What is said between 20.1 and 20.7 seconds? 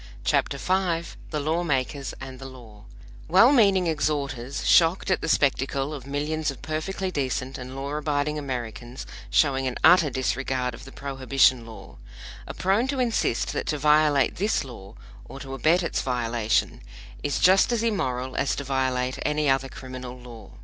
law.